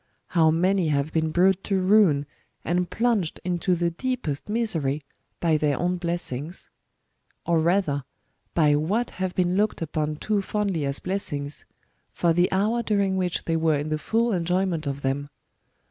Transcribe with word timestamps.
How 0.29 0.49
many 0.49 0.87
have 0.87 1.13
been 1.13 1.29
brought 1.29 1.63
to 1.65 1.79
ruin 1.79 2.25
and 2.65 2.89
plunged 2.89 3.39
into 3.43 3.75
the 3.75 3.91
deepest 3.91 4.49
misery 4.49 5.03
by 5.39 5.57
their 5.57 5.77
own 5.77 5.97
blessings? 5.97 6.71
or 7.45 7.59
rather, 7.59 8.03
by 8.55 8.75
what 8.75 9.11
have 9.21 9.35
been 9.35 9.55
looked 9.55 9.79
upon 9.79 10.15
too 10.15 10.41
fondly 10.41 10.85
as 10.85 10.97
blessings, 10.97 11.65
for 12.11 12.33
the 12.33 12.51
hour 12.51 12.81
during 12.81 13.15
which 13.15 13.43
they 13.43 13.55
were 13.55 13.77
in 13.77 13.89
the 13.89 13.99
full 13.99 14.31
enjoj^ment 14.31 14.87
of 14.87 15.01
them. 15.03 15.29